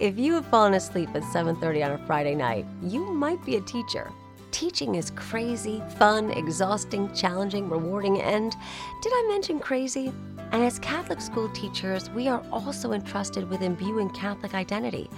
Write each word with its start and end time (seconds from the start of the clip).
If 0.00 0.18
you 0.18 0.32
have 0.32 0.46
fallen 0.46 0.72
asleep 0.72 1.10
at 1.14 1.22
7:30 1.24 1.82
on 1.82 1.92
a 1.92 2.06
Friday 2.06 2.34
night, 2.34 2.64
you 2.82 3.04
might 3.12 3.44
be 3.44 3.56
a 3.56 3.60
teacher. 3.60 4.10
Teaching 4.50 4.94
is 4.94 5.10
crazy, 5.10 5.82
fun, 5.98 6.30
exhausting, 6.30 7.12
challenging, 7.12 7.68
rewarding, 7.68 8.18
and 8.22 8.56
did 9.02 9.12
I 9.14 9.28
mention 9.28 9.60
crazy? 9.60 10.10
And 10.52 10.64
as 10.64 10.78
Catholic 10.78 11.20
school 11.20 11.50
teachers, 11.50 12.08
we 12.08 12.28
are 12.28 12.42
also 12.50 12.92
entrusted 12.92 13.50
with 13.50 13.60
imbuing 13.60 14.08
Catholic 14.08 14.54
identity. 14.54 15.10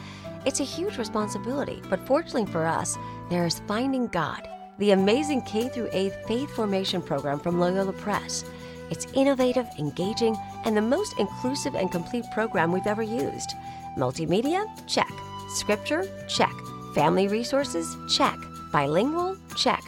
It's 0.44 0.58
a 0.58 0.64
huge 0.64 0.98
responsibility, 0.98 1.80
but 1.88 2.04
fortunately 2.04 2.46
for 2.46 2.66
us, 2.66 2.98
there 3.30 3.46
is 3.46 3.62
Finding 3.68 4.08
God, 4.08 4.48
the 4.78 4.90
amazing 4.90 5.42
K 5.42 5.68
through 5.68 5.90
8th 5.92 6.26
faith 6.26 6.50
formation 6.50 7.00
program 7.02 7.38
from 7.38 7.60
Loyola 7.60 7.92
Press. 7.92 8.44
It's 8.92 9.06
innovative, 9.14 9.66
engaging, 9.78 10.36
and 10.66 10.76
the 10.76 10.82
most 10.82 11.18
inclusive 11.18 11.74
and 11.74 11.90
complete 11.90 12.26
program 12.30 12.72
we've 12.72 12.86
ever 12.86 13.02
used. 13.02 13.54
Multimedia? 13.96 14.66
Check. 14.86 15.10
Scripture? 15.48 16.06
Check. 16.28 16.52
Family 16.94 17.26
resources? 17.26 17.96
Check. 18.14 18.36
Bilingual? 18.70 19.38
Check. 19.56 19.82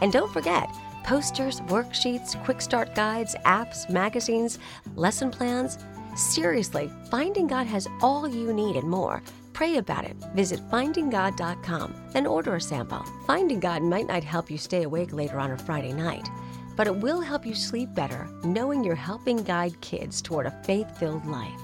And 0.00 0.12
don't 0.12 0.32
forget, 0.32 0.68
posters, 1.04 1.60
worksheets, 1.68 2.34
quick 2.44 2.60
start 2.60 2.96
guides, 2.96 3.36
apps, 3.46 3.88
magazines, 3.88 4.58
lesson 4.96 5.30
plans. 5.30 5.78
Seriously, 6.16 6.90
Finding 7.12 7.46
God 7.46 7.68
has 7.68 7.86
all 8.02 8.26
you 8.26 8.52
need 8.52 8.74
and 8.74 8.90
more. 8.90 9.22
Pray 9.52 9.76
about 9.76 10.04
it. 10.04 10.16
Visit 10.34 10.58
findinggod.com, 10.68 11.94
then 12.12 12.26
order 12.26 12.56
a 12.56 12.60
sample. 12.60 13.04
Finding 13.24 13.60
God 13.60 13.82
might 13.82 14.08
not 14.08 14.24
help 14.24 14.50
you 14.50 14.58
stay 14.58 14.82
awake 14.82 15.12
later 15.12 15.38
on 15.38 15.52
a 15.52 15.58
Friday 15.58 15.92
night, 15.92 16.28
but 16.78 16.86
it 16.86 16.94
will 16.94 17.20
help 17.20 17.44
you 17.44 17.56
sleep 17.56 17.92
better 17.92 18.28
knowing 18.44 18.84
you're 18.84 18.94
helping 18.94 19.42
guide 19.42 19.78
kids 19.80 20.22
toward 20.22 20.46
a 20.46 20.50
faith 20.62 20.96
filled 20.96 21.26
life. 21.26 21.60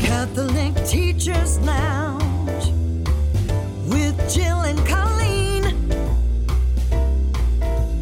Catholic 0.00 0.74
Teachers 0.86 1.58
Lounge 1.60 2.72
with 3.86 4.16
Jill 4.32 4.62
and 4.62 4.78
Colleen. 4.86 5.64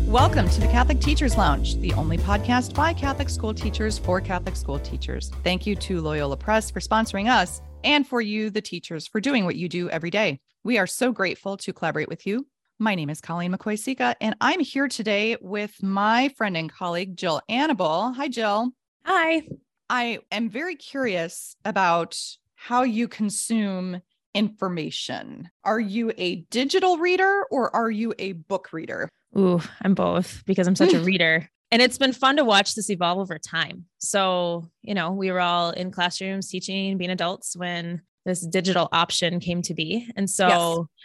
Welcome 0.06 0.48
to 0.50 0.60
the 0.60 0.68
Catholic 0.68 1.00
Teachers 1.00 1.36
Lounge, 1.36 1.74
the 1.80 1.92
only 1.94 2.18
podcast 2.18 2.72
by 2.72 2.92
Catholic 2.92 3.30
school 3.30 3.52
teachers 3.52 3.98
for 3.98 4.20
Catholic 4.20 4.54
school 4.54 4.78
teachers. 4.78 5.32
Thank 5.42 5.66
you 5.66 5.74
to 5.74 6.00
Loyola 6.00 6.36
Press 6.36 6.70
for 6.70 6.78
sponsoring 6.78 7.28
us 7.28 7.60
and 7.82 8.06
for 8.06 8.20
you, 8.20 8.48
the 8.48 8.62
teachers, 8.62 9.08
for 9.08 9.20
doing 9.20 9.44
what 9.44 9.56
you 9.56 9.68
do 9.68 9.90
every 9.90 10.10
day. 10.10 10.38
We 10.68 10.76
are 10.76 10.86
so 10.86 11.12
grateful 11.12 11.56
to 11.56 11.72
collaborate 11.72 12.10
with 12.10 12.26
you. 12.26 12.46
My 12.78 12.94
name 12.94 13.08
is 13.08 13.22
Colleen 13.22 13.52
McCoy 13.52 13.78
Sika, 13.78 14.14
and 14.20 14.36
I'm 14.42 14.60
here 14.60 14.86
today 14.86 15.38
with 15.40 15.82
my 15.82 16.28
friend 16.36 16.58
and 16.58 16.70
colleague, 16.70 17.16
Jill 17.16 17.40
Annabel. 17.48 18.12
Hi, 18.12 18.28
Jill. 18.28 18.72
Hi. 19.06 19.48
I 19.88 20.18
am 20.30 20.50
very 20.50 20.76
curious 20.76 21.56
about 21.64 22.20
how 22.54 22.82
you 22.82 23.08
consume 23.08 24.02
information. 24.34 25.48
Are 25.64 25.80
you 25.80 26.12
a 26.18 26.42
digital 26.50 26.98
reader 26.98 27.46
or 27.50 27.74
are 27.74 27.90
you 27.90 28.12
a 28.18 28.32
book 28.32 28.70
reader? 28.70 29.08
Ooh, 29.38 29.62
I'm 29.80 29.94
both 29.94 30.42
because 30.44 30.68
I'm 30.68 30.76
such 30.76 30.92
a 30.92 31.00
reader. 31.02 31.48
And 31.70 31.80
it's 31.80 31.96
been 31.96 32.12
fun 32.12 32.36
to 32.36 32.44
watch 32.44 32.74
this 32.74 32.90
evolve 32.90 33.20
over 33.20 33.38
time. 33.38 33.86
So, 34.00 34.70
you 34.82 34.92
know, 34.92 35.12
we 35.12 35.32
were 35.32 35.40
all 35.40 35.70
in 35.70 35.92
classrooms 35.92 36.50
teaching, 36.50 36.98
being 36.98 37.10
adults 37.10 37.56
when 37.56 38.02
this 38.28 38.46
digital 38.46 38.88
option 38.92 39.40
came 39.40 39.62
to 39.62 39.74
be. 39.74 40.06
And 40.14 40.28
so, 40.28 40.48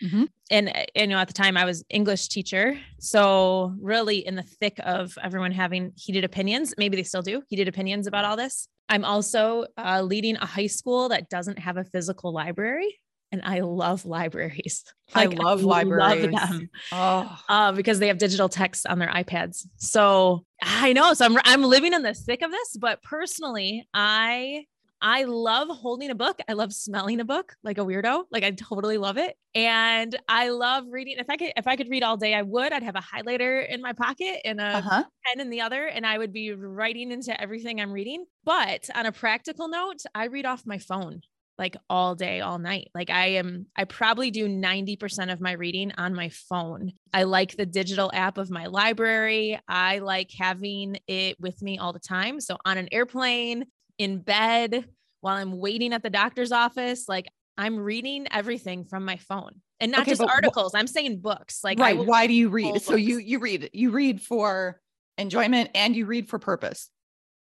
Yes. 0.01 0.27
And, 0.51 0.69
uh, 0.69 0.83
you 0.95 1.07
know, 1.07 1.17
at 1.17 1.27
the 1.27 1.33
time 1.33 1.55
I 1.57 1.65
was 1.65 1.83
English 1.89 2.27
teacher. 2.27 2.77
So, 2.99 3.73
really 3.81 4.17
in 4.27 4.35
the 4.35 4.43
thick 4.43 4.77
of 4.83 5.17
everyone 5.23 5.51
having 5.51 5.93
heated 5.95 6.23
opinions, 6.25 6.73
maybe 6.77 6.97
they 6.97 7.03
still 7.03 7.21
do 7.21 7.41
heated 7.47 7.67
opinions 7.67 8.05
about 8.07 8.25
all 8.25 8.35
this. 8.35 8.67
I'm 8.89 9.05
also 9.05 9.65
uh, 9.77 10.01
leading 10.01 10.35
a 10.35 10.45
high 10.45 10.67
school 10.67 11.09
that 11.09 11.29
doesn't 11.29 11.57
have 11.59 11.77
a 11.77 11.85
physical 11.85 12.33
library. 12.33 12.99
And 13.31 13.41
I 13.43 13.61
love 13.61 14.05
libraries. 14.05 14.83
I 15.15 15.25
love 15.25 15.63
libraries. 15.63 16.31
them 16.31 16.69
Oh, 16.91 17.39
uh, 17.49 17.71
because 17.71 17.97
they 17.99 18.07
have 18.09 18.19
digital 18.19 18.49
text 18.49 18.85
on 18.85 18.99
their 18.99 19.09
iPads. 19.09 19.65
So 19.77 20.45
I 20.61 20.93
know. 20.93 21.13
So 21.13 21.25
I'm 21.25 21.37
I'm 21.43 21.63
living 21.63 21.93
in 21.93 22.03
the 22.03 22.13
thick 22.13 22.41
of 22.43 22.51
this, 22.51 22.77
but 22.77 23.01
personally, 23.01 23.87
I 23.93 24.65
I 25.03 25.25
love 25.25 25.67
holding 25.67 26.09
a 26.11 26.15
book. 26.15 26.39
I 26.47 26.53
love 26.53 26.73
smelling 26.73 27.19
a 27.19 27.25
book 27.25 27.55
like 27.61 27.77
a 27.77 27.81
weirdo. 27.81 28.23
Like 28.31 28.45
I 28.45 28.51
totally 28.51 28.97
love 28.97 29.17
it. 29.17 29.35
And 29.53 30.17
I 30.29 30.49
love 30.49 30.85
reading. 30.89 31.17
If 31.19 31.29
I 31.29 31.35
could 31.35 31.51
if 31.57 31.67
I 31.67 31.75
could 31.75 31.89
read 31.89 32.03
all 32.03 32.15
day, 32.15 32.33
I 32.33 32.41
would. 32.41 32.71
I'd 32.71 32.83
have 32.83 32.95
a 32.95 33.01
highlighter 33.01 33.67
in 33.67 33.81
my 33.81 33.91
pocket 33.91 34.39
and 34.45 34.61
a 34.61 34.77
uh-huh. 34.77 35.03
pen 35.25 35.41
in 35.41 35.49
the 35.49 35.59
other, 35.59 35.85
and 35.85 36.05
I 36.05 36.17
would 36.17 36.31
be 36.31 36.53
writing 36.53 37.11
into 37.11 37.39
everything 37.39 37.81
I'm 37.81 37.91
reading. 37.91 38.23
But 38.45 38.89
on 38.95 39.05
a 39.05 39.11
practical 39.11 39.67
note, 39.67 40.03
I 40.15 40.25
read 40.25 40.45
off 40.45 40.65
my 40.65 40.77
phone 40.77 41.21
like 41.57 41.75
all 41.89 42.15
day, 42.15 42.41
all 42.41 42.57
night. 42.57 42.89
Like 42.95 43.09
I 43.09 43.27
am, 43.33 43.67
I 43.75 43.83
probably 43.83 44.31
do 44.31 44.47
90% 44.47 45.31
of 45.31 45.39
my 45.39 45.51
reading 45.51 45.91
on 45.97 46.15
my 46.15 46.29
phone. 46.29 46.93
I 47.13 47.23
like 47.23 47.55
the 47.55 47.65
digital 47.65 48.09
app 48.11 48.37
of 48.39 48.49
my 48.49 48.65
library. 48.65 49.59
I 49.67 49.99
like 49.99 50.31
having 50.37 50.97
it 51.07 51.39
with 51.39 51.61
me 51.61 51.77
all 51.77 51.93
the 51.93 51.99
time. 51.99 52.39
So 52.39 52.57
on 52.65 52.79
an 52.79 52.89
airplane, 52.91 53.65
in 53.97 54.19
bed, 54.19 54.85
while 55.21 55.37
I'm 55.37 55.57
waiting 55.59 55.93
at 55.93 56.03
the 56.03 56.09
doctor's 56.09 56.51
office, 56.51 57.07
like 57.07 57.27
I'm 57.57 57.77
reading 57.79 58.27
everything 58.31 58.85
from 58.85 59.05
my 59.05 59.17
phone 59.17 59.61
and 59.79 59.91
not 59.91 60.01
Okay, 60.01 60.11
just 60.11 60.21
but 60.21 60.29
wh- 60.29 60.33
articles. 60.35 60.73
I'm 60.75 60.87
saying 60.87 61.19
books. 61.19 61.63
Like, 61.63 61.79
right. 61.79 61.97
Why 61.97 62.27
do 62.27 62.33
you 62.33 62.49
read? 62.49 62.81
So 62.81 62.95
you 62.95 63.17
you 63.19 63.39
read 63.39 63.69
you 63.73 63.91
read 63.91 64.21
for 64.21 64.79
enjoyment 65.17 65.69
and 65.75 65.95
you 65.95 66.05
read 66.05 66.29
for 66.29 66.39
purpose. 66.39 66.89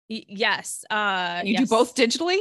Y- 0.08 0.24
yes. 0.26 0.84
Uh, 0.88 1.42
You 1.44 1.52
yes. 1.52 1.62
do 1.62 1.66
both 1.68 1.94
digitally? 1.94 2.38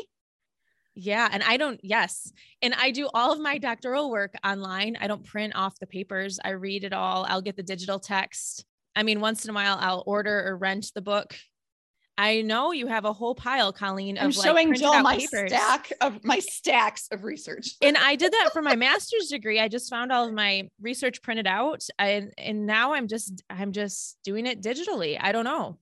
Yeah. 0.95 1.29
And 1.31 1.44
I 1.44 1.57
don't, 1.57 1.79
yes. 1.84 2.31
And 2.63 2.74
I 2.74 2.89
do 2.91 3.07
all 3.13 3.31
of 3.31 3.39
my 3.39 3.59
doctoral 3.59 4.09
work 4.09 4.34
online. 4.44 4.97
I 5.00 5.06
don't 5.07 5.24
print 5.24 5.53
off 5.56 5.78
the 5.79 5.85
papers. 5.85 6.39
I 6.44 6.51
read 6.51 6.84
it 6.85 6.94
all. 6.94 7.24
I'll 7.29 7.41
get 7.41 7.56
the 7.56 7.62
digital 7.62 8.00
text. 8.00 8.66
I 8.95 9.03
mean, 9.03 9.19
once 9.19 9.44
in 9.44 9.51
a 9.51 9.53
while, 9.53 9.78
I'll 9.79 10.01
order 10.07 10.47
or 10.47 10.57
rent 10.57 10.91
the 10.95 11.01
book. 11.01 11.35
I 12.18 12.42
know 12.42 12.72
you 12.72 12.88
have 12.88 13.06
a 13.06 13.14
whole 13.14 13.36
pile, 13.36 13.72
Colleen, 13.72 14.18
of 14.18 14.24
I'm 14.24 14.30
like 14.32 14.46
showing 14.46 14.68
printed 14.70 14.82
Jill 14.82 15.02
my 15.04 15.18
papers. 15.18 15.52
stack 15.52 15.94
of 16.02 16.24
my 16.24 16.40
stacks 16.40 17.08
of 17.12 17.24
research. 17.24 17.76
And 17.82 17.96
I 17.96 18.16
did 18.16 18.32
that 18.34 18.50
for 18.54 18.62
my 18.64 18.76
master's 18.76 19.28
degree. 19.28 19.60
I 19.60 19.68
just 19.68 19.90
found 19.90 20.12
all 20.12 20.28
of 20.28 20.34
my 20.34 20.70
research 20.82 21.22
printed 21.22 21.46
out. 21.46 21.84
And 22.00 22.34
and 22.38 22.66
now 22.66 22.94
I'm 22.94 23.08
just 23.08 23.44
I'm 23.50 23.72
just 23.72 24.18
doing 24.24 24.48
it 24.48 24.62
digitally. 24.64 25.18
I 25.22 25.32
don't 25.32 25.46
know. 25.46 25.78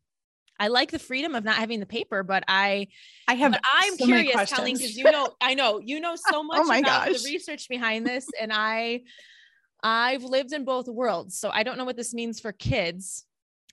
I 0.60 0.68
like 0.70 0.92
the 0.92 1.00
freedom 1.00 1.36
of 1.36 1.44
not 1.44 1.56
having 1.56 1.80
the 1.80 1.86
paper, 1.86 2.24
but 2.24 2.44
I 2.48 2.88
I 3.28 3.36
have 3.36 3.58
I'm 3.74 3.98
so 3.98 4.06
curious, 4.06 4.54
Colleen, 4.54 4.78
because 4.78 4.96
you 4.96 5.04
know, 5.10 5.30
I 5.42 5.54
know 5.54 5.80
you 5.80 6.00
know 6.00 6.16
so 6.16 6.24
oh 6.34 6.44
much 6.44 6.68
my 6.68 6.80
about 6.80 7.08
gosh. 7.08 7.22
the 7.24 7.32
research 7.32 7.70
behind 7.70 8.06
this, 8.06 8.28
and 8.40 8.52
I, 8.54 9.02
I've 9.84 10.24
lived 10.24 10.54
in 10.54 10.66
both 10.66 10.88
worlds, 10.88 11.38
so 11.38 11.50
I 11.50 11.64
don't 11.64 11.78
know 11.78 11.86
what 11.86 11.98
this 11.98 12.14
means 12.14 12.40
for 12.40 12.52
kids. 12.52 13.26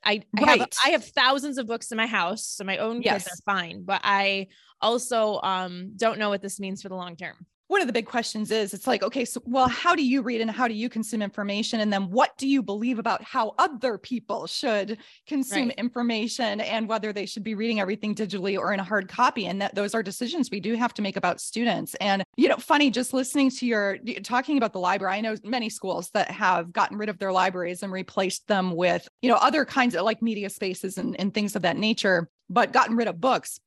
I, 0.04 0.22
I 0.36 0.42
have 0.42 0.68
I 0.84 0.90
have 0.90 1.04
thousands 1.04 1.58
of 1.58 1.66
books 1.66 1.90
in 1.92 1.96
my 1.96 2.06
house, 2.06 2.46
so 2.46 2.64
my 2.64 2.78
own 2.78 3.02
kids 3.02 3.04
Yes. 3.04 3.26
are 3.28 3.54
fine, 3.54 3.84
but 3.84 4.00
I 4.04 4.48
also 4.80 5.40
um 5.42 5.92
don't 5.96 6.18
know 6.18 6.28
what 6.28 6.42
this 6.42 6.58
means 6.58 6.82
for 6.82 6.88
the 6.88 6.96
long 6.96 7.16
term. 7.16 7.46
One 7.72 7.80
of 7.80 7.86
the 7.86 7.92
big 7.92 8.06
questions 8.06 8.50
is 8.50 8.74
it's 8.74 8.86
like, 8.86 9.02
okay, 9.02 9.24
so 9.24 9.40
well, 9.46 9.66
how 9.66 9.96
do 9.96 10.04
you 10.04 10.22
read 10.22 10.40
and 10.40 10.50
how 10.50 10.68
do 10.68 10.74
you 10.74 10.88
consume 10.88 11.22
information? 11.22 11.80
And 11.80 11.92
then 11.92 12.10
what 12.10 12.36
do 12.38 12.46
you 12.46 12.62
believe 12.62 12.98
about 12.98 13.24
how 13.24 13.54
other 13.58 13.98
people 13.98 14.46
should 14.46 14.98
consume 15.26 15.68
Right. 15.68 15.78
information 15.78 16.60
and 16.60 16.88
whether 16.88 17.12
they 17.12 17.26
should 17.26 17.42
be 17.42 17.54
reading 17.54 17.80
everything 17.80 18.14
digitally 18.14 18.58
or 18.58 18.72
in 18.72 18.80
a 18.80 18.84
hard 18.84 19.08
copy? 19.08 19.46
And 19.46 19.60
that 19.62 19.74
those 19.74 19.94
are 19.94 20.02
decisions 20.02 20.50
we 20.50 20.60
do 20.60 20.74
have 20.74 20.94
to 20.94 21.02
make 21.02 21.16
about 21.16 21.40
students. 21.40 21.94
And, 21.94 22.22
you 22.36 22.48
know, 22.48 22.56
funny, 22.56 22.90
just 22.90 23.12
listening 23.12 23.50
to 23.50 23.66
your 23.66 23.98
talking 24.22 24.58
about 24.58 24.72
the 24.72 24.78
library, 24.78 25.16
I 25.16 25.20
know 25.22 25.34
many 25.42 25.70
schools 25.70 26.10
that 26.10 26.30
have 26.30 26.72
gotten 26.72 26.98
rid 26.98 27.08
of 27.08 27.18
their 27.18 27.32
libraries 27.32 27.82
and 27.82 27.90
replaced 27.90 28.46
them 28.48 28.76
with, 28.76 29.08
you 29.22 29.30
know, 29.30 29.36
other 29.36 29.64
kinds 29.64 29.94
of 29.94 30.02
like 30.04 30.22
media 30.22 30.50
spaces 30.50 30.98
and, 30.98 31.18
and 31.18 31.32
things 31.32 31.56
of 31.56 31.62
that 31.62 31.76
nature, 31.76 32.28
but 32.50 32.72
gotten 32.72 32.96
rid 32.96 33.08
of 33.08 33.20
books. 33.20 33.58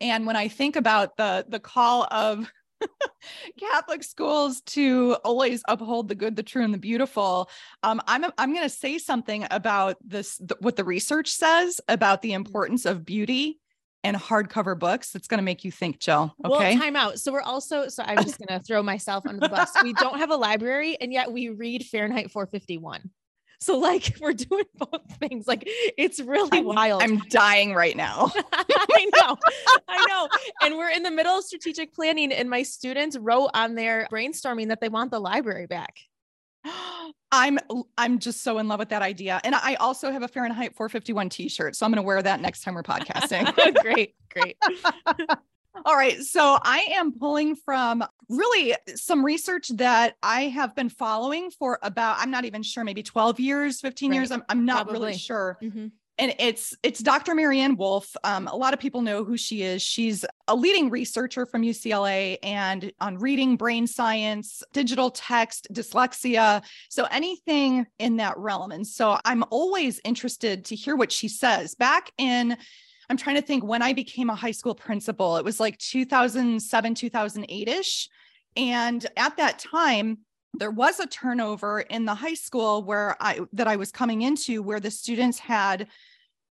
And 0.00 0.26
when 0.26 0.36
I 0.36 0.48
think 0.48 0.76
about 0.76 1.16
the 1.16 1.46
the 1.48 1.60
call 1.60 2.06
of 2.10 2.50
Catholic 3.58 4.02
schools 4.02 4.60
to 4.62 5.16
always 5.24 5.62
uphold 5.68 6.08
the 6.08 6.14
good, 6.14 6.36
the 6.36 6.42
true, 6.42 6.64
and 6.64 6.74
the 6.74 6.78
beautiful. 6.78 7.48
Um, 7.82 8.00
I'm 8.06 8.24
I'm 8.38 8.52
going 8.52 8.64
to 8.64 8.74
say 8.74 8.98
something 8.98 9.46
about 9.50 9.96
this, 10.04 10.38
th- 10.38 10.60
what 10.60 10.76
the 10.76 10.84
research 10.84 11.30
says 11.30 11.80
about 11.88 12.22
the 12.22 12.32
importance 12.32 12.86
of 12.86 13.04
beauty 13.04 13.60
and 14.02 14.16
hardcover 14.16 14.78
books. 14.78 15.10
That's 15.10 15.26
going 15.26 15.38
to 15.38 15.44
make 15.44 15.64
you 15.64 15.72
think, 15.72 15.98
Jill. 15.98 16.34
Okay. 16.44 16.70
Well, 16.76 16.78
time 16.78 16.96
out. 16.96 17.18
So 17.18 17.32
we're 17.32 17.40
also 17.40 17.88
so 17.88 18.02
I'm 18.04 18.22
just 18.22 18.38
gonna 18.46 18.60
throw 18.60 18.82
myself 18.82 19.24
under 19.26 19.40
the 19.40 19.48
bus. 19.48 19.70
We 19.82 19.92
don't 19.94 20.18
have 20.18 20.30
a 20.30 20.36
library, 20.36 20.96
and 21.00 21.12
yet 21.12 21.32
we 21.32 21.48
read 21.48 21.84
Fahrenheit 21.84 22.30
451. 22.30 23.10
So 23.60 23.78
like 23.78 24.16
we're 24.20 24.32
doing 24.32 24.64
both 24.76 25.02
things. 25.18 25.46
Like 25.46 25.64
it's 25.66 26.20
really 26.20 26.50
I'm- 26.52 26.64
wild. 26.64 27.02
I'm 27.02 27.18
dying 27.28 27.74
right 27.74 27.96
now. 27.96 28.32
I 28.52 29.10
know, 29.14 29.36
I 29.88 30.06
know. 30.08 30.28
And 30.62 30.76
we're 30.76 30.90
in 30.90 31.02
the 31.02 31.10
middle 31.10 31.38
of 31.38 31.44
strategic 31.44 31.94
planning, 31.94 32.32
and 32.32 32.48
my 32.50 32.62
students 32.62 33.16
wrote 33.16 33.50
on 33.54 33.74
their 33.74 34.06
brainstorming 34.12 34.68
that 34.68 34.80
they 34.80 34.88
want 34.88 35.10
the 35.10 35.20
library 35.20 35.66
back. 35.66 35.98
I'm 37.32 37.58
I'm 37.98 38.20
just 38.20 38.42
so 38.44 38.58
in 38.58 38.68
love 38.68 38.78
with 38.78 38.90
that 38.90 39.02
idea. 39.02 39.40
And 39.42 39.54
I 39.54 39.74
also 39.74 40.12
have 40.12 40.22
a 40.22 40.28
Fahrenheit 40.28 40.76
451 40.76 41.28
t-shirt. 41.28 41.74
So 41.74 41.84
I'm 41.84 41.90
going 41.90 42.02
to 42.02 42.06
wear 42.06 42.22
that 42.22 42.40
next 42.40 42.62
time 42.62 42.74
we're 42.74 42.82
podcasting. 42.84 43.52
great, 43.82 44.14
great. 44.30 44.56
All 45.84 45.96
right. 45.96 46.20
So 46.22 46.58
I 46.62 46.86
am 46.94 47.18
pulling 47.18 47.56
from 47.56 48.04
really 48.28 48.74
some 48.94 49.24
research 49.24 49.68
that 49.76 50.14
I 50.22 50.42
have 50.42 50.74
been 50.74 50.88
following 50.88 51.50
for 51.50 51.78
about, 51.82 52.16
I'm 52.20 52.30
not 52.30 52.44
even 52.44 52.62
sure, 52.62 52.84
maybe 52.84 53.02
12 53.02 53.40
years, 53.40 53.80
15 53.80 54.10
Right. 54.10 54.16
years. 54.16 54.30
I'm, 54.30 54.44
I'm 54.48 54.64
not 54.64 54.86
Probably. 54.86 55.00
really 55.08 55.18
sure. 55.18 55.58
Mhm. 55.62 55.90
And 56.16 56.32
it's 56.38 56.76
it's 56.84 57.00
Dr. 57.00 57.34
Maryanne 57.34 57.76
Wolf. 57.76 58.14
Um, 58.22 58.46
a 58.46 58.54
lot 58.54 58.72
of 58.72 58.78
people 58.78 59.02
know 59.02 59.24
who 59.24 59.36
she 59.36 59.62
is. 59.62 59.82
She's 59.82 60.24
a 60.46 60.54
leading 60.54 60.88
researcher 60.88 61.44
from 61.44 61.62
UCLA 61.62 62.38
and 62.40 62.92
on 63.00 63.18
reading, 63.18 63.56
brain 63.56 63.88
science, 63.88 64.62
digital 64.72 65.10
text, 65.10 65.66
dyslexia. 65.72 66.62
So 66.88 67.08
anything 67.10 67.86
in 67.98 68.18
that 68.18 68.38
realm. 68.38 68.70
And 68.70 68.86
so 68.86 69.18
I'm 69.24 69.42
always 69.50 70.00
interested 70.04 70.66
to 70.66 70.76
hear 70.76 70.94
what 70.94 71.10
she 71.10 71.26
says. 71.26 71.74
Back 71.74 72.12
in 72.16 72.58
I'm 73.08 73.16
trying 73.16 73.36
to 73.36 73.42
think 73.42 73.64
when 73.64 73.82
I 73.82 73.92
became 73.92 74.30
a 74.30 74.34
high 74.34 74.52
school 74.52 74.74
principal, 74.74 75.36
it 75.36 75.44
was 75.44 75.60
like 75.60 75.78
2007, 75.78 76.94
2008 76.94 77.68
ish. 77.68 78.08
And 78.56 79.04
at 79.16 79.36
that 79.36 79.58
time, 79.58 80.18
there 80.54 80.70
was 80.70 81.00
a 81.00 81.06
turnover 81.06 81.80
in 81.80 82.04
the 82.04 82.14
high 82.14 82.34
school 82.34 82.82
where 82.82 83.16
I 83.20 83.40
that 83.52 83.66
I 83.66 83.76
was 83.76 83.90
coming 83.90 84.22
into 84.22 84.62
where 84.62 84.80
the 84.80 84.90
students 84.90 85.38
had 85.38 85.88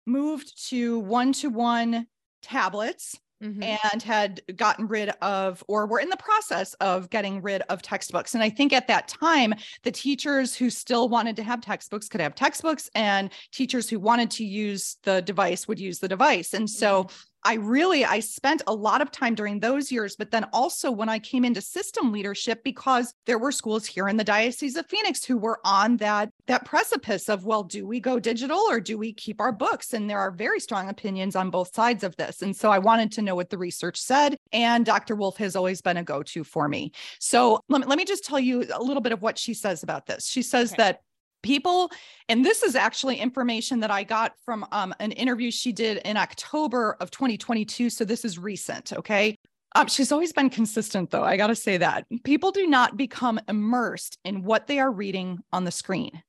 moved 0.06 0.68
to 0.68 1.00
one-to-one 1.00 2.08
tablets 2.42 3.18
Mhm. 3.44 3.74
and 3.94 4.02
had 4.04 4.42
gotten 4.56 4.88
rid 4.88 5.10
of 5.22 5.64
or 5.68 5.86
were 5.88 6.00
in 6.00 6.10
the 6.10 6.18
process 6.18 6.74
of 6.76 7.10
getting 7.10 7.42
rid 7.42 7.62
of 7.64 7.82
textbooks. 7.82 8.34
And 8.34 8.44
I 8.44 8.50
think 8.50 8.74
at 8.74 8.88
that 8.88 9.08
time, 9.08 9.54
the 9.84 9.92
teachers 9.92 10.56
who 10.56 10.70
still 10.70 11.10
wanted 11.10 11.36
to 11.38 11.44
have 11.44 11.62
textbooks 11.62 12.08
could 12.08 12.22
have 12.22 12.36
textbooks, 12.36 12.90
and 12.96 13.32
teachers 13.52 13.90
who 13.90 14.00
wanted 14.00 14.32
to 14.32 14.46
use 14.46 14.98
the 15.04 15.22
device 15.22 15.68
would 15.68 15.80
use 15.80 16.00
the 16.00 16.08
device. 16.08 16.54
And 16.54 16.70
so 16.70 17.08
I 17.46 17.56
really 17.56 18.06
I 18.06 18.20
spent 18.20 18.62
a 18.68 18.74
lot 18.74 19.02
of 19.02 19.12
time 19.12 19.36
during 19.36 19.60
those 19.60 19.92
years, 19.92 20.16
but 20.16 20.32
then 20.32 20.46
also 20.54 20.92
when 20.92 21.10
I 21.10 21.20
came 21.20 21.44
into 21.46 21.62
system 21.62 22.12
leadership 22.12 22.64
because 22.64 23.14
there 23.26 23.38
were 23.38 23.52
schools 23.52 23.86
here 23.86 24.08
in 24.08 24.18
the 24.18 24.24
Diocese 24.24 24.76
of 24.76 24.88
Phoenix 24.88 25.24
who 25.24 25.38
were 25.38 25.60
on 25.66 25.98
that 25.98 26.30
that 26.48 26.66
precipice 26.66 27.30
of 27.30 27.46
well, 27.46 27.64
do 27.64 27.86
we 27.86 28.00
go 28.00 28.20
digital 28.20 28.60
or 28.60 28.80
do 28.80 28.98
we 28.98 29.14
keep 29.14 29.42
our 29.42 29.52
books? 29.52 29.94
And 29.94 30.10
there 30.10 30.20
are 30.20 30.32
very 30.32 30.60
strong 30.60 30.90
opinions 30.90 31.36
on 31.36 31.50
both 31.50 31.74
sides 31.74 32.04
of 32.04 32.16
this. 32.16 32.42
And 32.42 32.56
so 32.56 32.72
I 32.72 32.80
wanted 32.80 33.12
to 33.14 33.22
know 33.22 33.36
what 33.36 33.50
the 33.50 33.58
research 33.58 34.00
said, 34.00 34.38
and 34.52 34.86
Dr. 34.86 35.16
Wolf 35.16 35.38
has 35.38 35.56
always 35.56 35.82
been 35.82 35.98
a 35.98 36.04
go-to 36.04 36.44
for 36.44 36.68
me. 36.68 36.92
So 37.20 37.60
let 37.70 37.82
me, 37.82 37.88
let 37.88 37.98
me 37.98 38.06
just 38.06 38.24
tell 38.24 38.40
you 38.40 38.66
a 38.74 38.82
little 38.82 39.02
bit 39.02 39.12
of 39.14 39.22
what 39.22 39.38
she 39.38 39.54
says 39.54 39.84
about 39.84 40.06
this. 40.06 40.28
She 40.28 40.42
says 40.42 40.74
Okay. 40.74 40.84
that 40.84 41.02
people 41.44 41.92
and 42.30 42.44
this 42.44 42.64
is 42.64 42.76
actually 42.76 43.18
information 43.18 43.80
that 43.82 43.92
i 43.92 44.04
got 44.04 44.34
from 44.44 44.66
um, 44.72 44.96
an 45.00 45.12
interview 45.12 45.52
she 45.52 45.72
did 45.72 45.98
in 46.06 46.18
october 46.18 46.98
of 47.00 47.12
2022 47.12 47.90
so 47.90 48.04
this 48.04 48.26
is 48.26 48.40
recent 48.40 48.94
okay? 48.94 49.38
Um, 49.76 49.88
she's 49.88 50.12
always 50.12 50.34
been 50.34 50.50
consistent 50.50 51.12
though 51.12 51.24
i 51.24 51.38
gotta 51.38 51.56
say 51.56 51.78
that. 51.78 52.06
People 52.24 52.52
do 52.52 52.68
not 52.68 52.98
become 52.98 53.40
immersed 53.48 54.18
in 54.24 54.44
what 54.44 54.68
they 54.68 54.80
are 54.80 54.92
reading 54.92 55.40
on 55.52 55.64
the 55.64 55.72
screen. 55.72 56.24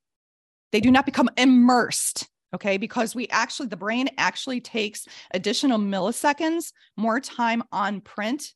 They 0.71 0.79
do 0.79 0.91
not 0.91 1.05
become 1.05 1.29
immersed 1.37 2.27
okay? 2.55 2.77
Because 2.77 3.13
we 3.13 3.27
actually 3.27 3.67
the 3.67 3.77
brain 3.77 4.09
actually 4.17 4.61
takes 4.61 5.07
additional 5.33 5.77
milliseconds 5.77 6.71
more 6.97 7.19
time 7.19 7.63
on 7.71 8.01
print 8.01 8.53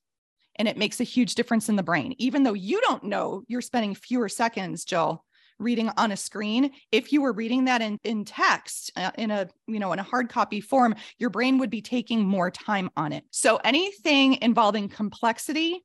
and 0.55 0.67
it 0.67 0.77
makes 0.77 0.99
a 0.99 1.05
huge 1.05 1.35
difference 1.35 1.69
in 1.69 1.75
the 1.75 1.83
brain. 1.83 2.15
Even 2.17 2.43
though 2.43 2.53
you 2.53 2.81
don't 2.81 3.03
know 3.03 3.43
you're 3.47 3.61
spending 3.61 3.93
fewer 3.93 4.29
seconds 4.29 4.85
jill 4.85 5.23
reading 5.59 5.89
on 5.97 6.11
a 6.11 6.17
screen 6.17 6.71
if 6.91 7.11
you 7.11 7.21
were 7.21 7.33
reading 7.33 7.65
that 7.65 7.81
in, 7.81 7.97
in 8.03 8.25
text 8.25 8.91
uh, 8.95 9.11
in 9.17 9.29
a 9.29 9.47
you 9.67 9.79
know 9.79 9.91
in 9.93 9.99
a 9.99 10.03
hard 10.03 10.29
copy 10.29 10.61
form 10.61 10.95
your 11.17 11.29
brain 11.29 11.57
would 11.57 11.69
be 11.69 11.81
taking 11.81 12.25
more 12.25 12.49
time 12.49 12.89
on 12.97 13.13
it. 13.13 13.23
So 13.31 13.57
anything 13.57 14.41
involving 14.41 14.89
complexity 14.89 15.83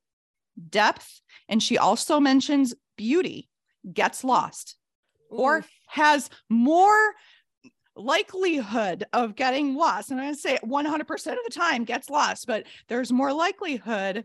depth 0.70 1.20
and 1.48 1.62
she 1.62 1.78
also 1.78 2.20
mentions 2.20 2.74
beauty 2.96 3.48
gets 3.92 4.24
lost 4.24 4.76
or 5.28 5.64
has 5.88 6.30
more 6.48 7.12
likelihood 7.96 9.04
of 9.12 9.36
getting 9.36 9.74
lost. 9.74 10.10
And 10.10 10.20
i 10.20 10.32
say 10.32 10.58
100% 10.64 11.10
of 11.10 11.38
the 11.44 11.52
time 11.52 11.84
gets 11.84 12.08
lost 12.08 12.46
but 12.46 12.66
there's 12.88 13.12
more 13.12 13.32
likelihood 13.32 14.24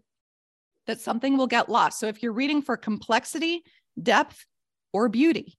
that 0.89 0.99
something 0.99 1.37
will 1.37 1.47
get 1.47 1.69
lost. 1.69 1.99
So 1.99 2.07
if 2.07 2.23
you're 2.23 2.33
reading 2.33 2.63
for 2.63 2.75
complexity 2.75 3.63
depth 4.01 4.45
or 4.93 5.09
beauty 5.09 5.57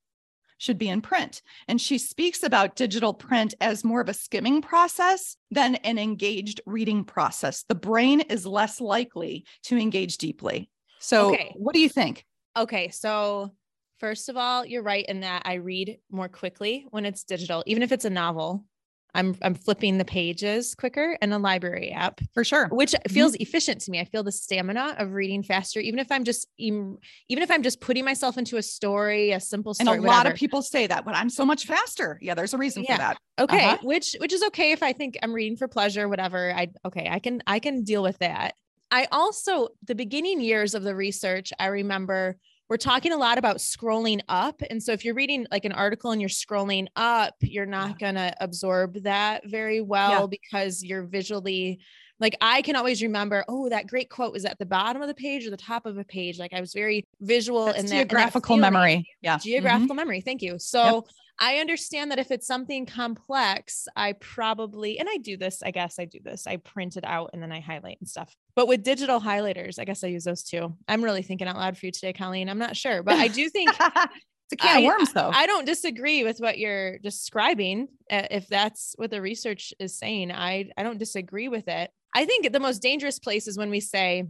should 0.58 0.76
be 0.78 0.88
in 0.90 1.00
print. 1.00 1.40
And 1.68 1.80
she 1.80 1.96
speaks 1.96 2.42
about 2.42 2.76
digital 2.76 3.14
print 3.14 3.54
as 3.60 3.82
more 3.82 4.02
of 4.02 4.08
a 4.10 4.14
skimming 4.14 4.60
process 4.60 5.36
than 5.50 5.76
an 5.76 5.98
engaged 5.98 6.60
reading 6.66 7.04
process. 7.04 7.64
The 7.66 7.74
brain 7.74 8.20
is 8.20 8.44
less 8.44 8.80
likely 8.80 9.46
to 9.64 9.78
engage 9.78 10.18
deeply. 10.18 10.68
So, 10.98 11.32
Okay. 11.32 11.54
what 11.56 11.72
do 11.74 11.80
you 11.80 11.88
think? 11.88 12.26
Okay, 12.56 12.90
so 12.90 13.52
first 14.00 14.28
of 14.28 14.36
all, 14.36 14.66
you're 14.66 14.82
right 14.82 15.06
in 15.06 15.20
that 15.20 15.42
I 15.46 15.54
read 15.54 15.98
more 16.10 16.28
quickly 16.28 16.86
when 16.90 17.06
it's 17.06 17.24
digital, 17.24 17.62
even 17.66 17.82
if 17.82 17.90
it's 17.90 18.04
a 18.04 18.10
novel. 18.10 18.66
I'm 19.14 19.36
I'm 19.42 19.54
flipping 19.54 19.98
the 19.98 20.04
pages 20.04 20.74
quicker 20.74 21.16
in 21.20 21.32
a 21.32 21.38
library 21.38 21.90
app, 21.90 22.20
For 22.34 22.44
sure. 22.44 22.68
which 22.68 22.94
feels 23.08 23.34
efficient 23.36 23.80
to 23.82 23.90
me. 23.90 24.00
I 24.00 24.04
feel 24.04 24.22
the 24.22 24.32
stamina 24.32 24.96
of 24.98 25.12
reading 25.12 25.42
faster, 25.42 25.80
even 25.80 25.98
if 25.98 26.10
I'm 26.12 26.24
just 26.24 26.48
even 26.58 26.98
if 27.28 27.50
I'm 27.50 27.62
just 27.62 27.80
putting 27.80 28.04
myself 28.04 28.38
into 28.38 28.56
a 28.56 28.62
story, 28.62 29.32
a 29.32 29.40
simple 29.40 29.74
story. 29.74 29.96
And 29.96 30.04
a 30.04 30.08
lot 30.08 30.26
of 30.26 30.34
people 30.34 30.62
say 30.62 30.86
that, 30.86 31.04
but 31.04 31.14
I'm 31.14 31.30
so 31.30 31.44
much 31.44 31.66
faster. 31.66 32.18
Yeah, 32.22 32.34
there's 32.34 32.54
a 32.54 32.58
reason 32.58 32.84
Yeah. 32.84 32.94
for 32.94 32.98
that. 32.98 33.18
Okay, 33.40 33.64
Uh-huh. 33.64 33.78
which 33.82 34.16
which 34.20 34.32
is 34.32 34.42
okay 34.44 34.72
if 34.72 34.82
I 34.82 34.92
think 34.92 35.18
I'm 35.22 35.32
reading 35.32 35.56
for 35.56 35.68
pleasure, 35.68 36.08
whatever. 36.08 36.52
I 36.54 36.68
okay, 36.84 37.08
I 37.10 37.18
can 37.18 37.42
I 37.46 37.58
can 37.58 37.84
deal 37.84 38.02
with 38.02 38.18
that. 38.18 38.54
I 38.90 39.06
also 39.12 39.68
the 39.86 39.94
beginning 39.94 40.40
years 40.40 40.74
of 40.74 40.82
the 40.82 40.94
research, 40.96 41.52
I 41.58 41.66
remember 41.66 42.36
we're 42.70 42.76
talking 42.76 43.12
a 43.12 43.16
lot 43.16 43.36
about 43.36 43.56
scrolling 43.56 44.20
up. 44.28 44.62
And 44.70 44.80
so 44.80 44.92
if 44.92 45.04
you're 45.04 45.14
reading 45.14 45.44
like 45.50 45.64
an 45.64 45.72
article 45.72 46.12
and 46.12 46.20
you're 46.20 46.30
scrolling 46.30 46.86
up, 46.94 47.34
you're 47.40 47.66
not 47.66 47.98
gonna 47.98 48.32
absorb 48.40 49.02
that 49.02 49.44
very 49.44 49.80
well 49.80 50.28
because 50.28 50.82
you're 50.82 51.02
visually 51.02 51.80
like 52.20 52.36
I 52.40 52.62
can 52.62 52.76
always 52.76 53.02
remember, 53.02 53.44
oh, 53.48 53.70
that 53.70 53.88
great 53.88 54.08
quote 54.08 54.32
was 54.32 54.44
at 54.44 54.58
the 54.58 54.66
bottom 54.66 55.02
of 55.02 55.08
the 55.08 55.14
page 55.14 55.46
or 55.46 55.50
the 55.50 55.56
top 55.56 55.84
of 55.84 55.98
a 55.98 56.04
page. 56.04 56.38
Like 56.38 56.52
I 56.52 56.60
was 56.60 56.72
very 56.72 57.08
visual 57.20 57.66
That's 57.66 57.80
in 57.80 57.86
that 57.86 57.92
in 57.92 57.98
that 57.98 58.02
geographical 58.04 58.56
memory. 58.56 59.08
Yeah. 59.20 59.38
Mhm. 59.38 59.42
geographical 59.42 59.96
memory. 59.96 60.20
Thank 60.20 60.40
you. 60.40 60.58
So 60.58 61.06
I 61.40 61.56
understand 61.56 62.10
that 62.10 62.18
if 62.18 62.30
it's 62.30 62.46
something 62.46 62.84
complex, 62.86 63.88
I 63.96 64.12
probably, 64.12 64.98
and 64.98 65.08
I 65.10 65.16
do 65.16 65.36
this, 65.38 65.62
I 65.62 65.70
guess 65.70 65.98
I 65.98 66.04
do 66.04 66.18
this. 66.22 66.46
I 66.46 66.56
print 66.58 66.96
it 66.98 67.04
out 67.04 67.30
and 67.32 67.42
then 67.42 67.50
I 67.50 67.60
highlight 67.60 67.98
and 68.00 68.08
stuff. 68.08 68.34
But 68.54 68.68
with 68.68 68.82
digital 68.82 69.20
highlighters, 69.20 69.78
I 69.78 69.84
guess 69.84 70.04
I 70.04 70.08
use 70.08 70.24
those 70.24 70.42
too. 70.42 70.76
I'm 70.86 71.02
really 71.02 71.22
thinking 71.22 71.48
out 71.48 71.56
loud 71.56 71.78
for 71.78 71.86
you 71.86 71.92
today, 71.92 72.12
Colleen. 72.12 72.48
I'm 72.50 72.58
not 72.58 72.76
sure, 72.76 73.02
but 73.02 73.14
I 73.18 73.28
do 73.28 73.48
think 73.56 73.70
it's 73.70 74.52
a 74.52 74.56
can 74.56 74.76
I- 74.76 74.80
of 74.80 74.84
worms, 74.84 75.12
though. 75.14 75.30
I 75.32 75.46
don't 75.46 75.64
disagree 75.64 76.24
with 76.24 76.40
what 76.40 76.58
you're 76.58 76.98
describing. 76.98 77.88
uh, 78.10 78.26
If 78.30 78.46
that's 78.48 78.94
what 78.98 79.10
the 79.10 79.22
research 79.22 79.72
is 79.78 79.96
saying, 79.98 80.32
I, 80.32 80.70
I 80.76 80.82
don't 80.82 80.98
disagree 80.98 81.48
with 81.48 81.68
it. 81.68 81.90
I 82.14 82.26
think 82.26 82.52
the 82.52 82.60
most 82.60 82.82
dangerous 82.82 83.18
place 83.18 83.46
is 83.48 83.56
when 83.56 83.70
we 83.70 83.80
say, 83.80 84.24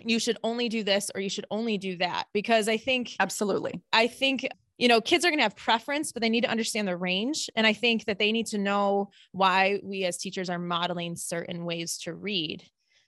you 0.00 0.18
should 0.18 0.38
only 0.42 0.68
do 0.68 0.82
this 0.84 1.10
or 1.14 1.20
you 1.20 1.28
should 1.28 1.46
only 1.50 1.76
do 1.76 1.96
that 1.98 2.24
because 2.32 2.68
I 2.68 2.76
think 2.78 3.14
Absolutely. 3.20 3.80
I 3.92 4.06
think 4.06 4.48
you 4.78 4.88
know 4.88 5.00
kids 5.00 5.24
are 5.24 5.28
going 5.28 5.38
to 5.38 5.42
have 5.42 5.56
preference 5.56 6.12
but 6.12 6.22
they 6.22 6.30
need 6.30 6.44
to 6.44 6.50
understand 6.50 6.88
the 6.88 6.96
range 6.96 7.50
and 7.56 7.66
i 7.66 7.72
think 7.72 8.04
that 8.06 8.18
they 8.18 8.32
need 8.32 8.46
to 8.46 8.58
know 8.58 9.10
why 9.32 9.78
we 9.82 10.04
as 10.04 10.16
teachers 10.16 10.48
are 10.48 10.58
modeling 10.58 11.16
certain 11.16 11.64
ways 11.64 11.98
to 11.98 12.14
read 12.14 12.62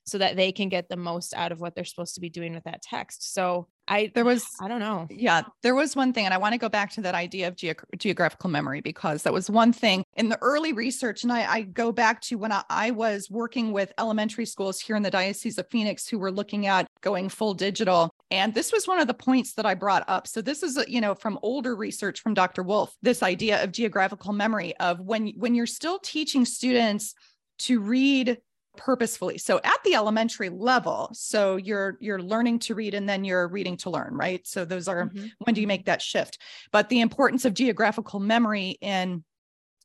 so 0.04 0.18
that 0.18 0.34
they 0.34 0.50
can 0.50 0.68
get 0.68 0.88
the 0.88 0.96
most 0.96 1.34
out 1.34 1.52
of 1.52 1.60
what 1.60 1.74
they're 1.74 1.84
supposed 1.84 2.14
to 2.16 2.20
be 2.20 2.28
doing 2.28 2.52
with 2.52 2.64
that 2.64 2.82
text 2.82 3.32
so 3.32 3.68
i 3.86 4.10
There 4.14 4.24
was 4.24 4.44
i 4.60 4.68
don't 4.68 4.80
know 4.80 5.06
Yeah, 5.10 5.42
there 5.62 5.74
was 5.74 5.94
one 5.94 6.12
thing, 6.12 6.24
and 6.24 6.32
I 6.32 6.38
want 6.38 6.52
to 6.54 6.58
go 6.58 6.68
back 6.68 6.90
to 6.92 7.02
that 7.02 7.14
idea 7.14 7.48
of 7.48 7.56
geog- 7.56 7.84
geographical 7.98 8.48
memory 8.48 8.80
because 8.80 9.22
that 9.24 9.32
was 9.32 9.50
one 9.50 9.72
thing 9.72 10.04
in 10.16 10.28
the 10.28 10.38
early 10.40 10.72
research. 10.72 11.22
And 11.24 11.32
I, 11.32 11.52
I 11.52 11.62
go 11.62 11.92
back 11.92 12.20
to 12.22 12.36
when 12.36 12.52
I, 12.52 12.62
I 12.70 12.90
was 12.92 13.28
working 13.30 13.72
with 13.72 13.92
elementary 13.98 14.46
schools 14.46 14.80
here 14.80 14.96
in 14.96 15.02
the 15.02 15.10
Diocese 15.10 15.58
of 15.58 15.68
Phoenix 15.68 16.08
who 16.08 16.18
were 16.18 16.32
looking 16.32 16.66
at 16.66 16.86
going 17.00 17.28
full 17.28 17.54
digital. 17.54 18.10
And 18.30 18.54
this 18.54 18.72
was 18.72 18.86
one 18.86 19.00
of 19.00 19.06
the 19.08 19.14
points 19.14 19.54
that 19.54 19.66
I 19.66 19.74
brought 19.74 20.04
up. 20.08 20.26
So 20.26 20.40
this 20.42 20.62
is, 20.62 20.78
you 20.88 21.00
know, 21.00 21.14
from 21.14 21.38
older 21.42 21.74
research 21.74 22.20
from 22.20 22.34
Dr. 22.34 22.62
Wolf, 22.62 22.94
this 23.02 23.22
idea 23.22 23.62
of 23.62 23.72
geographical 23.72 24.32
memory 24.32 24.76
of 24.78 25.00
when 25.00 25.28
when 25.36 25.54
you're 25.54 25.66
still 25.66 25.98
teaching 25.98 26.44
students 26.44 27.14
to 27.60 27.80
read 27.80 28.38
purposefully 28.76 29.36
so 29.36 29.60
at 29.64 29.82
the 29.84 29.96
elementary 29.96 30.48
level 30.48 31.10
so 31.12 31.56
you're 31.56 31.98
you're 32.00 32.22
learning 32.22 32.56
to 32.56 32.72
read 32.76 32.94
and 32.94 33.08
then 33.08 33.24
you're 33.24 33.48
reading 33.48 33.76
to 33.76 33.90
learn 33.90 34.14
right 34.14 34.46
so 34.46 34.64
those 34.64 34.86
are 34.86 35.08
Mhm. 35.08 35.32
when 35.38 35.54
do 35.54 35.60
you 35.60 35.66
make 35.66 35.86
that 35.86 36.00
shift 36.00 36.38
but 36.70 36.88
the 36.88 37.00
importance 37.00 37.44
of 37.44 37.52
geographical 37.52 38.20
memory 38.20 38.78
in 38.80 39.24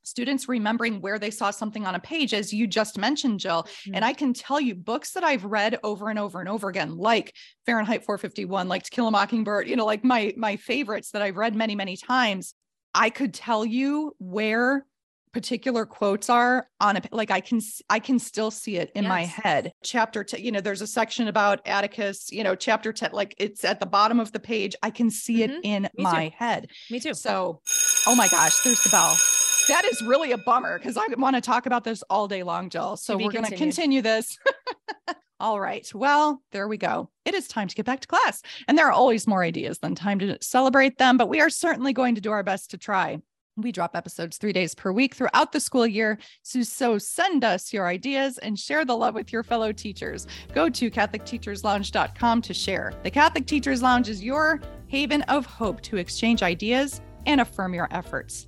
students 0.06 0.48
remembering 0.48 1.02
where 1.02 1.20
they 1.20 1.32
saw 1.32 1.52
something 1.52 1.86
on 1.86 1.96
a 1.96 2.00
page, 2.00 2.34
as 2.34 2.54
you 2.54 2.68
just 2.68 2.98
mentioned, 2.98 3.40
Jill. 3.40 3.64
Mm-hmm. 3.64 3.96
And 3.96 4.06
I 4.06 4.14
can 4.14 4.34
tell 4.34 4.62
you 4.62 4.76
books 4.76 5.12
that 5.12 5.24
I've 5.24 5.44
read 5.44 5.78
over 5.84 6.10
and 6.10 6.18
over 6.20 6.40
and 6.40 6.48
over 6.48 6.70
again, 6.70 6.96
like 6.96 7.34
Fahrenheit 7.66 8.06
451, 8.06 8.68
like 8.68 8.84
To 8.84 8.92
Kill 8.92 9.08
a 9.08 9.12
Mockingbird, 9.12 9.68
you 9.68 9.76
know, 9.76 9.86
like 9.86 10.04
my 10.04 10.34
my 10.38 10.56
favorites 10.56 11.12
that 11.12 11.22
I've 11.22 11.36
read 11.36 11.56
many, 11.56 11.76
many 11.76 11.98
times. 11.98 12.54
I 12.94 13.10
could 13.10 13.34
tell 13.34 13.66
you 13.66 14.16
where 14.20 14.86
particular 15.34 15.86
quotes 15.86 16.30
are 16.30 16.66
on 16.80 16.96
a 16.96 17.02
like 17.12 17.30
I 17.30 17.42
can 17.42 17.60
I 17.90 18.00
can 18.00 18.20
still 18.20 18.52
see 18.52 18.78
it 18.78 18.90
in 18.96 19.06
my 19.06 19.24
head. 19.26 19.74
Chapter 19.84 20.24
10, 20.24 20.42
you 20.42 20.50
know, 20.54 20.62
there's 20.62 20.80
a 20.82 20.88
section 20.88 21.28
about 21.28 21.60
Atticus, 21.68 22.32
you 22.32 22.42
know, 22.42 22.56
chapter 22.56 22.94
10 22.94 23.10
like 23.12 23.36
it's 23.38 23.66
at 23.66 23.82
the 23.82 23.86
bottom 23.86 24.22
of 24.22 24.32
the 24.32 24.40
page. 24.40 24.76
I 24.82 24.92
can 24.92 25.10
see 25.12 25.40
Mhm. 25.40 25.50
it 25.50 25.60
in 25.64 25.82
Me 25.84 25.90
too. 25.98 26.04
my 26.04 26.34
head. 26.38 26.70
Me 26.90 27.02
too. 27.02 27.14
So, 27.14 27.60
oh 28.08 28.16
my 28.16 28.30
gosh, 28.30 28.62
there's 28.64 28.82
the 28.84 28.90
bell. 28.90 29.18
That 29.68 29.86
is 29.86 30.02
really 30.02 30.32
a 30.32 30.38
bummer 30.38 30.78
because 30.78 30.98
I 30.98 31.06
want 31.18 31.36
to 31.36 31.42
talk 31.42 31.66
about 31.66 31.84
this 31.84 32.04
all 32.04 32.28
day 32.28 32.44
long, 32.44 32.70
Jill. 32.70 32.98
So 32.98 33.18
we're 33.18 33.32
going 33.32 33.46
to 33.46 33.56
continue 33.56 34.02
this. 34.02 34.38
all 35.40 35.60
right. 35.60 35.90
Well, 35.94 36.42
there 36.52 36.68
we 36.68 36.78
go. 36.78 37.10
It 37.26 37.34
is 37.34 37.48
time 37.48 37.68
to 37.68 37.76
get 37.76 37.86
back 37.86 38.02
to 38.02 38.08
class. 38.08 38.42
And 38.68 38.78
there 38.78 38.88
are 38.88 38.92
always 38.92 39.28
more 39.28 39.44
ideas 39.44 39.80
than 39.80 39.96
time 39.96 40.20
to 40.20 40.38
celebrate 40.42 40.98
them, 40.98 41.18
but 41.18 41.30
we 41.30 41.42
are 41.42 41.50
certainly 41.50 41.94
going 41.94 42.16
to 42.16 42.22
do 42.22 42.32
our 42.32 42.44
best 42.44 42.72
to 42.72 42.78
try. 42.78 43.20
We 43.58 43.72
drop 43.72 43.96
episodes 43.96 44.38
three 44.38 44.52
days 44.52 44.76
per 44.76 44.92
week 44.92 45.16
throughout 45.16 45.54
the 45.54 45.62
school 45.62 45.88
year. 45.88 46.20
So, 46.44 46.62
so 46.62 46.98
send 46.98 47.46
us 47.46 47.72
your 47.72 47.88
ideas 47.88 48.38
and 48.40 48.60
share 48.60 48.84
the 48.84 48.98
love 48.98 49.16
with 49.16 49.32
your 49.32 49.44
fellow 49.44 49.72
teachers. 49.72 50.28
Go 50.54 50.70
to 50.70 50.92
CatholicTeachersLounge.com 50.92 52.42
to 52.42 52.54
share. 52.54 52.94
The 53.04 53.12
Catholic 53.12 53.48
Teachers 53.48 53.82
Lounge 53.82 54.10
is 54.10 54.24
your 54.24 54.62
haven 54.88 55.22
of 55.24 55.46
hope 55.46 55.82
to 55.82 55.98
exchange 55.98 56.44
ideas 56.44 57.02
and 57.26 57.40
affirm 57.40 57.74
your 57.74 57.88
efforts. 57.92 58.48